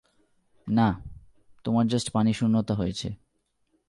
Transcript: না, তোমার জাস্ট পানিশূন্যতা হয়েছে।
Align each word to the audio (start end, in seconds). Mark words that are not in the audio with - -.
না, 0.67 0.87
তোমার 1.63 1.87
জাস্ট 1.87 2.07
পানিশূন্যতা 2.11 2.73
হয়েছে। 2.73 3.09